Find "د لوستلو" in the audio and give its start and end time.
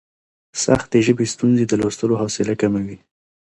1.67-2.13